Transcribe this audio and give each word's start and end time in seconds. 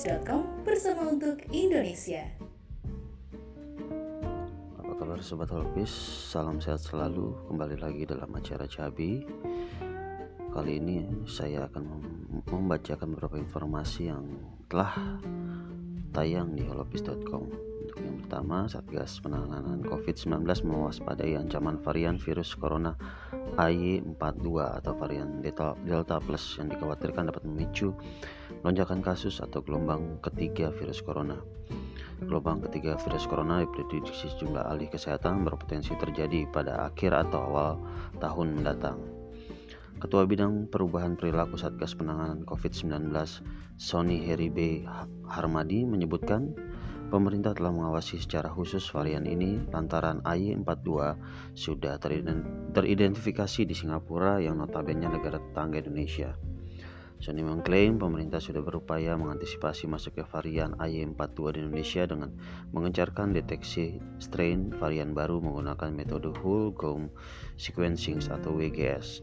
holopis.com 0.00 0.64
bersama 0.64 1.12
untuk 1.12 1.36
Indonesia. 1.52 2.24
Apa 4.80 4.92
kabar 4.96 5.20
Sobat 5.20 5.52
Holopis? 5.52 5.92
Salam 6.32 6.56
sehat 6.56 6.80
selalu 6.80 7.36
Kembali 7.44 7.76
lagi 7.76 8.08
dalam 8.08 8.32
acara 8.32 8.64
Cabi 8.64 9.20
Kali 10.56 10.72
ini 10.80 11.04
saya 11.28 11.68
akan 11.68 11.84
membacakan 12.48 13.12
beberapa 13.12 13.36
informasi 13.44 14.08
yang 14.08 14.24
telah 14.72 15.20
tayang 16.16 16.56
di 16.56 16.64
holopis.com 16.64 17.69
yang 18.00 18.16
pertama, 18.24 18.64
Satgas 18.64 19.20
Penanganan 19.20 19.84
COVID-19 19.84 20.42
mewaspadai 20.64 21.36
ancaman 21.36 21.76
varian 21.78 22.16
virus 22.16 22.56
corona 22.56 22.96
AY42 23.60 24.48
atau 24.80 24.92
varian 24.96 25.44
Delta, 25.44 26.18
Plus 26.18 26.44
yang 26.56 26.72
dikhawatirkan 26.72 27.28
dapat 27.28 27.44
memicu 27.44 27.92
lonjakan 28.64 29.04
kasus 29.04 29.38
atau 29.44 29.60
gelombang 29.60 30.18
ketiga 30.24 30.72
virus 30.72 31.04
corona. 31.04 31.36
Gelombang 32.20 32.60
ketiga 32.68 33.00
virus 33.00 33.24
corona 33.24 33.64
diprediksi 33.64 34.28
sejumlah 34.28 34.68
ahli 34.68 34.88
kesehatan 34.92 35.44
berpotensi 35.44 35.96
terjadi 35.96 36.44
pada 36.52 36.88
akhir 36.88 37.16
atau 37.16 37.40
awal 37.48 37.70
tahun 38.20 38.60
mendatang. 38.60 39.00
Ketua 40.00 40.24
Bidang 40.24 40.72
Perubahan 40.72 41.12
Perilaku 41.12 41.60
Satgas 41.60 41.92
Penanganan 41.92 42.48
COVID-19, 42.48 43.12
Sony 43.76 44.24
Heribe 44.24 44.88
Harmadi 45.28 45.84
menyebutkan 45.84 46.56
pemerintah 47.10 47.52
telah 47.52 47.74
mengawasi 47.74 48.22
secara 48.22 48.46
khusus 48.48 48.86
varian 48.88 49.26
ini 49.26 49.58
lantaran 49.74 50.22
AY42 50.22 50.90
sudah 51.58 51.98
teridentifikasi 52.72 53.66
di 53.66 53.74
Singapura 53.74 54.38
yang 54.38 54.62
notabene 54.62 55.10
negara 55.10 55.42
tetangga 55.42 55.82
Indonesia. 55.82 56.38
Sony 57.20 57.44
mengklaim 57.44 58.00
pemerintah 58.00 58.40
sudah 58.40 58.64
berupaya 58.64 59.12
mengantisipasi 59.12 59.84
masuknya 59.84 60.24
varian 60.24 60.72
AY42 60.80 61.38
di 61.52 61.58
Indonesia 61.60 62.08
dengan 62.08 62.32
mengencarkan 62.72 63.36
deteksi 63.36 64.00
strain 64.16 64.72
varian 64.72 65.12
baru 65.12 65.44
menggunakan 65.44 65.92
metode 65.92 66.32
whole 66.40 66.72
genome 66.72 67.12
sequencing 67.60 68.24
atau 68.24 68.56
WGS. 68.56 69.20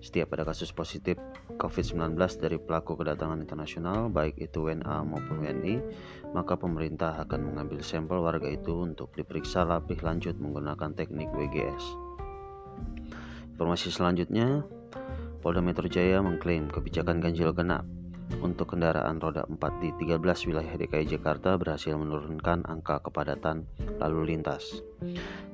Setiap 0.00 0.36
ada 0.36 0.44
kasus 0.44 0.70
positif 0.70 1.16
COVID-19 1.56 2.16
dari 2.38 2.60
pelaku 2.60 3.00
kedatangan 3.00 3.40
internasional, 3.40 4.12
baik 4.12 4.36
itu 4.38 4.68
WNA 4.68 5.02
maupun 5.08 5.40
WNI, 5.40 5.76
maka 6.36 6.54
pemerintah 6.54 7.16
akan 7.24 7.52
mengambil 7.52 7.80
sampel 7.80 8.20
warga 8.20 8.46
itu 8.46 8.84
untuk 8.84 9.10
diperiksa 9.16 9.64
lebih 9.64 10.00
lanjut 10.04 10.36
menggunakan 10.36 10.92
teknik 10.92 11.32
WGS. 11.32 11.84
Informasi 13.56 13.88
selanjutnya, 13.88 14.68
Polda 15.40 15.64
Metro 15.64 15.88
Jaya 15.88 16.20
mengklaim 16.20 16.68
kebijakan 16.68 17.24
ganjil 17.24 17.56
genap 17.56 17.88
untuk 18.40 18.76
kendaraan 18.76 19.20
roda 19.20 19.44
4 19.48 19.82
di 19.82 19.90
13 20.00 20.48
wilayah 20.48 20.74
DKI 20.76 21.16
Jakarta 21.16 21.56
berhasil 21.56 21.96
menurunkan 21.96 22.64
angka 22.68 23.00
kepadatan 23.04 23.64
lalu 24.00 24.34
lintas. 24.34 24.84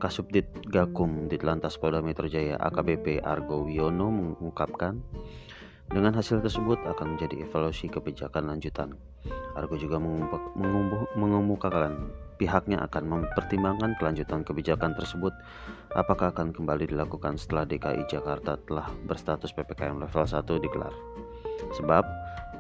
Kasubdit 0.02 0.50
Gakum 0.66 1.30
Ditlantas 1.30 1.78
Polda 1.78 2.02
Metro 2.02 2.26
Jaya 2.26 2.58
AKBP 2.58 3.22
Argo 3.22 3.66
Wiono 3.66 4.10
mengungkapkan 4.10 4.98
dengan 5.92 6.16
hasil 6.16 6.40
tersebut 6.40 6.80
akan 6.88 7.16
menjadi 7.16 7.44
evaluasi 7.44 7.92
kebijakan 7.92 8.48
lanjutan. 8.48 8.96
Argo 9.52 9.76
juga 9.76 10.00
mengemukakan 11.18 12.08
pihaknya 12.40 12.80
akan 12.88 13.04
mempertimbangkan 13.06 13.94
kelanjutan 14.00 14.42
kebijakan 14.42 14.96
tersebut 14.96 15.30
apakah 15.92 16.32
akan 16.32 16.50
kembali 16.50 16.88
dilakukan 16.88 17.36
setelah 17.36 17.68
DKI 17.68 18.08
Jakarta 18.08 18.56
telah 18.64 18.88
berstatus 19.04 19.52
PPKM 19.52 20.00
level 20.00 20.24
1 20.24 20.42
digelar. 20.64 20.94
Sebab 21.76 22.02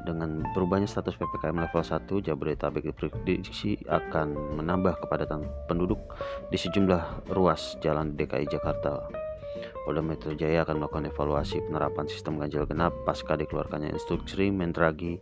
dengan 0.02 0.42
berubahnya 0.54 0.90
status 0.90 1.14
PPKM 1.18 1.62
level 1.62 1.82
1, 1.82 2.26
Jabodetabek 2.26 2.90
diprediksi 2.90 3.78
akan 3.86 4.34
menambah 4.58 4.98
kepadatan 5.06 5.46
penduduk 5.70 5.98
di 6.50 6.58
sejumlah 6.58 7.32
ruas 7.34 7.78
jalan 7.80 8.18
DKI 8.18 8.50
Jakarta. 8.50 9.06
Polda 9.82 9.98
Metro 9.98 10.30
Jaya 10.34 10.62
akan 10.62 10.78
melakukan 10.78 11.10
evaluasi 11.10 11.58
penerapan 11.66 12.06
sistem 12.06 12.38
ganjil 12.38 12.62
genap 12.70 12.94
pasca 13.02 13.34
dikeluarkannya 13.34 13.90
instruksi 13.90 14.50
Mendagri, 14.54 15.18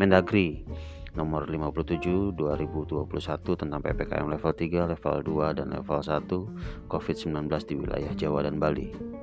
Mendagri 0.00 0.64
nomor 1.12 1.50
57 1.50 2.32
2021 2.38 3.60
tentang 3.60 3.80
PPKM 3.82 4.26
level 4.30 4.52
3, 4.54 4.92
level 4.94 5.16
2 5.26 5.58
dan 5.58 5.66
level 5.74 6.00
1 6.00 6.88
COVID-19 6.88 7.50
di 7.66 7.74
wilayah 7.74 8.12
Jawa 8.14 8.46
dan 8.46 8.62
Bali. 8.62 9.17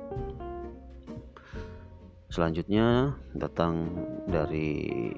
Selanjutnya 2.26 3.14
datang 3.38 3.94
dari 4.26 5.10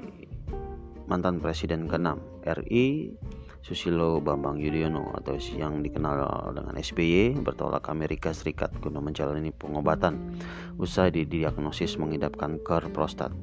mantan 1.09 1.41
presiden 1.41 1.89
ke-6 1.89 2.45
RI 2.45 3.17
Susilo 3.65 4.23
Bambang 4.23 4.57
Yudhoyono 4.61 5.13
atau 5.19 5.37
yang 5.57 5.83
dikenal 5.83 6.53
dengan 6.55 6.79
SBY 6.79 7.43
bertolak 7.43 7.85
ke 7.85 7.91
Amerika 7.91 8.31
Serikat 8.31 8.71
guna 8.79 9.03
menjalani 9.03 9.51
pengobatan 9.51 10.41
usai 10.79 11.11
didiagnosis 11.11 11.99
mengidap 11.99 12.39
kanker 12.39 12.89
prostat. 12.95 13.35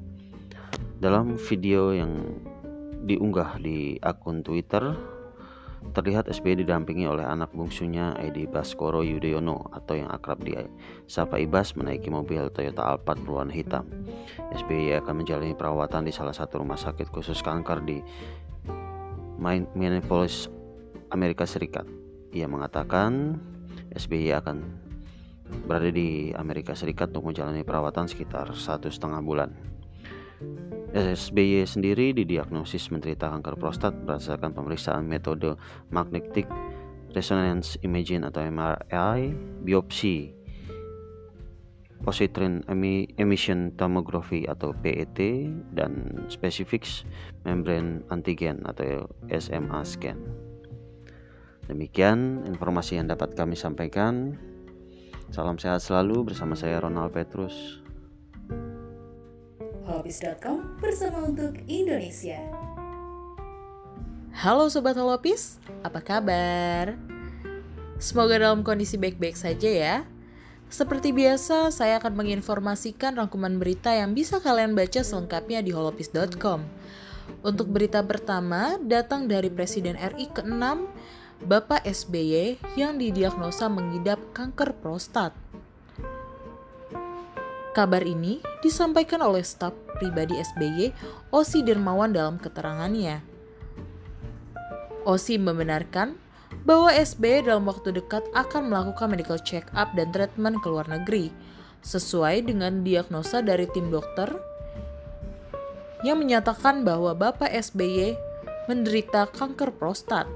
Dalam 0.97 1.35
video 1.35 1.91
yang 1.91 2.41
diunggah 3.05 3.61
di 3.61 3.99
akun 4.01 4.41
Twitter, 4.41 4.97
terlihat 5.93 6.31
SBY 6.31 6.65
didampingi 6.65 7.05
oleh 7.05 7.21
anak 7.21 7.53
bungsunya 7.53 8.17
Edi 8.17 8.49
Baskoro 8.49 9.05
Yudhoyono 9.05 9.69
atau 9.75 9.99
yang 9.99 10.09
akrab 10.09 10.41
di 10.41 10.55
Sapa 11.05 11.37
Ibas 11.37 11.77
menaiki 11.77 12.09
mobil 12.09 12.49
Toyota 12.49 12.95
Alphard 12.95 13.21
berwarna 13.21 13.53
hitam. 13.53 13.85
SBY 14.55 15.03
akan 15.03 15.21
menjalani 15.21 15.53
perawatan 15.53 16.07
di 16.07 16.13
salah 16.15 16.33
satu 16.33 16.63
rumah 16.63 16.79
sakit 16.79 17.11
khusus 17.11 17.43
kanker 17.45 17.83
di 17.85 17.99
Minneapolis, 19.75 20.47
Amerika 21.11 21.45
Serikat. 21.45 21.85
Ia 22.33 22.47
mengatakan 22.47 23.37
SBY 23.93 24.31
akan 24.41 24.57
berada 25.69 25.93
di 25.93 26.33
Amerika 26.33 26.73
Serikat 26.73 27.13
untuk 27.13 27.29
menjalani 27.29 27.61
perawatan 27.61 28.09
sekitar 28.09 28.49
satu 28.55 28.89
setengah 28.89 29.21
bulan. 29.21 29.74
SBY 30.95 31.67
sendiri 31.67 32.15
didiagnosis 32.15 32.87
menderita 32.87 33.27
kanker 33.27 33.59
prostat 33.59 33.91
berdasarkan 34.07 34.55
pemeriksaan 34.55 35.03
metode 35.03 35.59
magnetic 35.91 36.47
resonance 37.11 37.75
imaging 37.83 38.23
atau 38.23 38.39
MRI, 38.47 39.35
biopsi, 39.67 40.31
positron 41.99 42.63
emission 43.19 43.75
tomography 43.75 44.47
atau 44.47 44.71
PET 44.71 45.19
dan 45.75 46.23
specific 46.31 46.87
membrane 47.43 47.99
antigen 48.07 48.63
atau 48.63 49.11
SMA 49.27 49.83
scan. 49.83 50.15
Demikian 51.67 52.47
informasi 52.47 53.03
yang 53.03 53.11
dapat 53.11 53.35
kami 53.35 53.59
sampaikan. 53.59 54.39
Salam 55.27 55.59
sehat 55.59 55.83
selalu 55.83 56.31
bersama 56.31 56.55
saya 56.55 56.79
Ronald 56.79 57.11
Petrus 57.11 57.84
holopis.com 59.85 60.81
bersama 60.81 61.29
untuk 61.29 61.53
Indonesia. 61.69 62.41
Halo 64.35 64.67
Sobat 64.67 64.97
Holopis, 64.99 65.61
apa 65.85 66.01
kabar? 66.03 66.97
Semoga 68.01 68.35
dalam 68.35 68.65
kondisi 68.65 68.99
baik-baik 68.99 69.37
saja 69.39 69.69
ya. 69.71 69.95
Seperti 70.67 71.15
biasa, 71.15 71.71
saya 71.71 72.01
akan 72.01 72.17
menginformasikan 72.17 73.15
rangkuman 73.15 73.61
berita 73.61 73.93
yang 73.95 74.11
bisa 74.11 74.41
kalian 74.41 74.75
baca 74.75 75.05
selengkapnya 75.05 75.63
di 75.63 75.71
holopis.com. 75.71 76.65
Untuk 77.45 77.71
berita 77.71 78.01
pertama, 78.03 78.75
datang 78.81 79.29
dari 79.29 79.47
Presiden 79.47 79.95
RI 79.95 80.27
ke-6, 80.33 80.89
Bapak 81.45 81.85
SBY 81.85 82.57
yang 82.75 82.97
didiagnosa 82.97 83.69
mengidap 83.69 84.17
kanker 84.33 84.73
prostat. 84.81 85.44
Kabar 87.75 88.07
ini 88.07 88.39
disampaikan 88.63 89.19
oleh 89.19 89.43
staf 89.43 89.75
pribadi 89.99 90.39
SBY, 90.39 90.95
Osi 91.35 91.59
Dermawan 91.59 92.15
dalam 92.15 92.39
keterangannya. 92.39 93.19
Osi 95.03 95.35
membenarkan 95.35 96.15
bahwa 96.63 96.87
SBY 96.87 97.51
dalam 97.51 97.67
waktu 97.67 97.91
dekat 97.99 98.23
akan 98.31 98.71
melakukan 98.71 99.11
medical 99.11 99.35
check-up 99.43 99.91
dan 99.91 100.07
treatment 100.15 100.63
ke 100.63 100.71
luar 100.71 100.87
negeri, 100.87 101.35
sesuai 101.83 102.47
dengan 102.47 102.79
diagnosa 102.87 103.43
dari 103.43 103.67
tim 103.67 103.91
dokter 103.91 104.31
yang 106.07 106.15
menyatakan 106.23 106.87
bahwa 106.87 107.11
Bapak 107.11 107.51
SBY 107.51 108.15
menderita 108.71 109.27
kanker 109.35 109.75
prostat. 109.75 110.31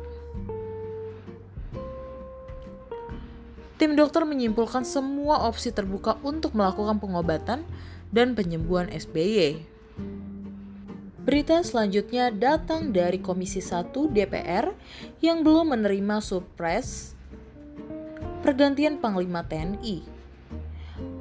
Tim 3.80 3.96
dokter 3.96 4.28
menyimpulkan 4.28 4.84
semua 4.84 5.48
opsi 5.48 5.72
terbuka 5.72 6.20
untuk 6.20 6.52
melakukan 6.52 7.00
pengobatan 7.00 7.64
dan 8.12 8.36
penyembuhan 8.36 8.92
SBY. 8.92 9.64
Berita 11.24 11.64
selanjutnya 11.64 12.28
datang 12.28 12.92
dari 12.92 13.24
Komisi 13.24 13.64
1 13.64 13.96
DPR 14.12 14.76
yang 15.24 15.48
belum 15.48 15.72
menerima 15.72 16.20
supres 16.20 17.16
pergantian 18.44 19.00
Panglima 19.00 19.48
TNI. 19.48 20.04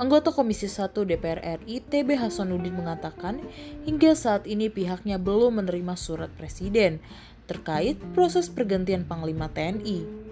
Anggota 0.02 0.34
Komisi 0.34 0.66
1 0.66 0.90
DPR 1.06 1.62
RI 1.62 1.78
TB 1.78 2.18
Hasanuddin 2.18 2.74
mengatakan 2.74 3.38
hingga 3.86 4.18
saat 4.18 4.50
ini 4.50 4.66
pihaknya 4.66 5.22
belum 5.22 5.62
menerima 5.62 5.94
surat 5.94 6.34
presiden 6.34 6.98
terkait 7.46 8.02
proses 8.18 8.50
pergantian 8.50 9.06
Panglima 9.06 9.46
TNI. 9.46 10.26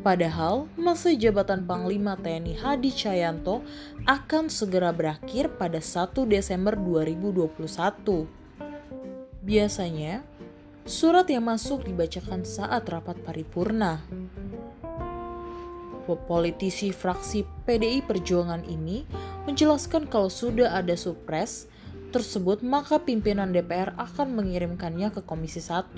Padahal 0.00 0.70
masa 0.78 1.12
jabatan 1.12 1.66
Panglima 1.66 2.14
TNI 2.14 2.56
Hadi 2.56 2.90
Cahyanto 2.94 3.66
akan 4.06 4.46
segera 4.48 4.94
berakhir 4.94 5.50
pada 5.58 5.82
1 5.82 6.14
Desember 6.30 6.78
2021. 6.78 8.30
Biasanya, 9.44 10.22
surat 10.86 11.26
yang 11.26 11.50
masuk 11.50 11.84
dibacakan 11.84 12.46
saat 12.46 12.86
rapat 12.86 13.18
paripurna 13.26 14.00
politisi 16.16 16.90
fraksi 16.90 17.46
PDI 17.66 18.02
Perjuangan 18.02 18.66
ini 18.66 19.06
menjelaskan 19.46 20.10
kalau 20.10 20.32
sudah 20.32 20.74
ada 20.74 20.96
supres 20.98 21.70
tersebut 22.10 22.66
maka 22.66 22.98
pimpinan 22.98 23.54
DPR 23.54 23.94
akan 23.94 24.34
mengirimkannya 24.34 25.14
ke 25.14 25.20
Komisi 25.22 25.62
1. 25.62 25.94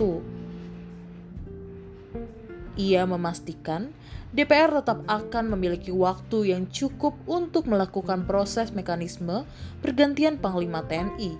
Ia 2.76 3.04
memastikan 3.04 3.92
DPR 4.32 4.72
tetap 4.80 5.04
akan 5.04 5.52
memiliki 5.52 5.92
waktu 5.92 6.56
yang 6.56 6.64
cukup 6.72 7.12
untuk 7.28 7.68
melakukan 7.68 8.24
proses 8.24 8.72
mekanisme 8.72 9.44
pergantian 9.84 10.40
Panglima 10.40 10.80
TNI. 10.80 11.36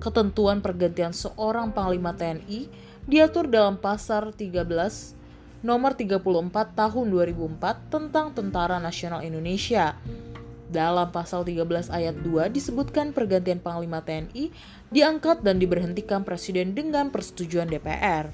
Ketentuan 0.00 0.64
pergantian 0.64 1.12
seorang 1.12 1.76
Panglima 1.76 2.16
TNI 2.16 2.72
diatur 3.04 3.52
dalam 3.52 3.76
pasar 3.76 4.32
13 4.32 4.64
nomor 5.60 5.92
34 5.92 6.24
tahun 6.72 7.06
2004 7.12 7.92
tentang 7.92 8.32
Tentara 8.32 8.80
Nasional 8.80 9.20
Indonesia. 9.20 10.00
Dalam 10.70 11.12
pasal 11.12 11.44
13 11.44 11.92
ayat 11.92 12.16
2 12.24 12.48
disebutkan 12.48 13.12
pergantian 13.12 13.60
Panglima 13.60 14.00
TNI 14.00 14.48
diangkat 14.88 15.44
dan 15.44 15.60
diberhentikan 15.60 16.24
Presiden 16.24 16.72
dengan 16.72 17.12
persetujuan 17.12 17.68
DPR. 17.68 18.32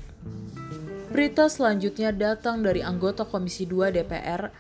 Berita 1.17 1.49
selanjutnya 1.49 2.13
datang 2.13 2.61
dari 2.61 2.85
anggota 2.85 3.25
Komisi 3.25 3.65
2 3.65 3.89
DPR 3.89 4.53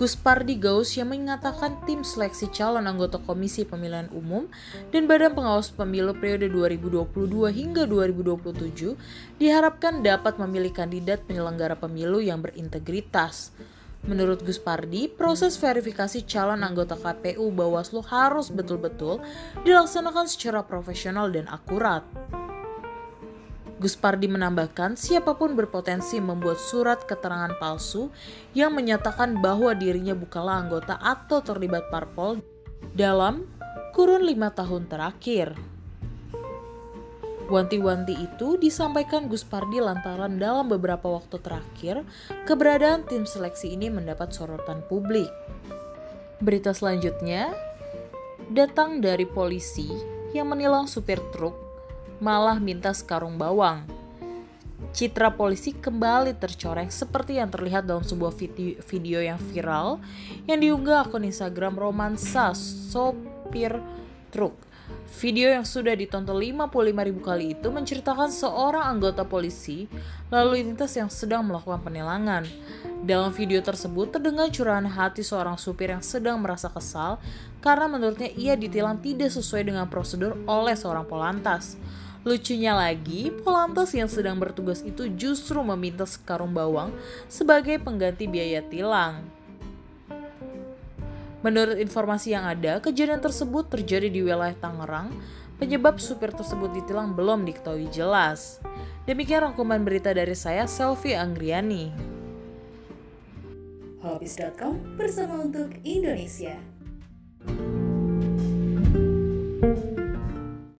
Guspardi 0.00 0.56
Gaus 0.56 0.96
yang 0.96 1.12
mengatakan 1.12 1.76
tim 1.84 2.00
seleksi 2.00 2.48
calon 2.48 2.88
anggota 2.88 3.20
Komisi 3.20 3.68
Pemilihan 3.68 4.08
Umum 4.16 4.48
dan 4.96 5.04
Badan 5.04 5.36
Pengawas 5.36 5.68
Pemilu 5.68 6.16
periode 6.16 6.48
2022 6.48 7.04
hingga 7.52 7.84
2027 7.84 8.96
diharapkan 9.36 10.00
dapat 10.00 10.40
memilih 10.40 10.72
kandidat 10.72 11.20
penyelenggara 11.28 11.76
pemilu 11.76 12.24
yang 12.24 12.40
berintegritas. 12.40 13.52
Menurut 14.00 14.40
Guspardi, 14.40 15.04
proses 15.12 15.60
verifikasi 15.60 16.24
calon 16.24 16.64
anggota 16.64 16.96
KPU 16.96 17.52
Bawaslu 17.52 18.00
harus 18.08 18.48
betul-betul 18.48 19.20
dilaksanakan 19.68 20.24
secara 20.24 20.64
profesional 20.64 21.28
dan 21.28 21.44
akurat. 21.44 22.00
Gus 23.80 23.96
Pardi 23.96 24.28
menambahkan, 24.28 24.92
siapa 25.00 25.40
pun 25.40 25.56
berpotensi 25.56 26.20
membuat 26.20 26.60
surat 26.60 27.00
keterangan 27.08 27.56
palsu 27.56 28.12
yang 28.52 28.76
menyatakan 28.76 29.40
bahwa 29.40 29.72
dirinya 29.72 30.12
bukanlah 30.12 30.68
anggota 30.68 31.00
atau 31.00 31.40
terlibat 31.40 31.88
parpol 31.88 32.44
dalam 32.92 33.48
kurun 33.96 34.28
lima 34.28 34.52
tahun 34.52 34.84
terakhir. 34.84 35.56
Wanti-wanti 37.48 38.20
itu 38.20 38.60
disampaikan 38.60 39.32
Gus 39.32 39.48
Pardi 39.48 39.80
lantaran 39.80 40.36
dalam 40.36 40.68
beberapa 40.68 41.16
waktu 41.16 41.40
terakhir 41.40 42.04
keberadaan 42.44 43.08
tim 43.08 43.24
seleksi 43.24 43.72
ini 43.72 43.88
mendapat 43.88 44.28
sorotan 44.36 44.84
publik. 44.92 45.32
Berita 46.44 46.76
selanjutnya 46.76 47.56
datang 48.52 49.00
dari 49.00 49.24
polisi 49.24 49.88
yang 50.36 50.52
menilang 50.52 50.84
supir 50.84 51.18
truk 51.32 51.69
malah 52.20 52.60
minta 52.60 52.92
sekarung 52.92 53.40
bawang. 53.40 53.82
Citra 54.90 55.32
polisi 55.32 55.72
kembali 55.76 56.36
tercoreng 56.36 56.92
seperti 56.92 57.40
yang 57.40 57.48
terlihat 57.48 57.88
dalam 57.88 58.04
sebuah 58.04 58.32
video, 58.84 59.20
yang 59.20 59.38
viral 59.38 60.00
yang 60.44 60.60
diunggah 60.60 61.08
akun 61.08 61.24
Instagram 61.24 61.76
romansa 61.76 62.52
sopir 62.56 63.76
truk. 64.28 64.56
Video 65.22 65.50
yang 65.50 65.66
sudah 65.66 65.94
ditonton 65.94 66.38
55 66.38 66.70
ribu 67.06 67.20
kali 67.22 67.54
itu 67.54 67.68
menceritakan 67.70 68.30
seorang 68.30 68.94
anggota 68.98 69.22
polisi 69.26 69.86
lalu 70.30 70.62
lintas 70.62 70.94
yang 70.98 71.10
sedang 71.10 71.46
melakukan 71.46 71.82
penilangan. 71.82 72.46
Dalam 73.06 73.30
video 73.30 73.62
tersebut 73.62 74.10
terdengar 74.10 74.50
curahan 74.50 74.86
hati 74.86 75.22
seorang 75.22 75.54
supir 75.58 75.94
yang 75.94 76.02
sedang 76.02 76.42
merasa 76.42 76.66
kesal 76.70 77.22
karena 77.62 77.86
menurutnya 77.86 78.30
ia 78.34 78.58
ditilang 78.58 78.98
tidak 78.98 79.30
sesuai 79.30 79.70
dengan 79.70 79.86
prosedur 79.86 80.34
oleh 80.46 80.74
seorang 80.74 81.06
polantas. 81.06 81.78
Lucunya 82.20 82.76
lagi, 82.76 83.32
Polantas 83.32 83.96
yang 83.96 84.04
sedang 84.04 84.36
bertugas 84.36 84.84
itu 84.84 85.08
justru 85.16 85.56
meminta 85.64 86.04
sekarung 86.04 86.52
bawang 86.52 86.92
sebagai 87.32 87.80
pengganti 87.80 88.28
biaya 88.28 88.60
tilang. 88.60 89.24
Menurut 91.40 91.80
informasi 91.80 92.36
yang 92.36 92.44
ada, 92.44 92.84
kejadian 92.84 93.24
tersebut 93.24 93.72
terjadi 93.72 94.12
di 94.12 94.20
wilayah 94.20 94.52
Tangerang. 94.52 95.08
Penyebab 95.56 95.96
supir 95.96 96.32
tersebut 96.32 96.72
ditilang 96.76 97.16
belum 97.16 97.48
diketahui 97.48 97.88
jelas. 97.88 98.60
Demikian 99.08 99.48
rangkuman 99.48 99.80
berita 99.80 100.12
dari 100.12 100.36
saya, 100.36 100.68
Selvi 100.68 101.16
Anggriani. 101.16 101.92
Hobbies.com 104.04 104.96
bersama 104.96 105.44
untuk 105.44 105.72
Indonesia. 105.84 106.69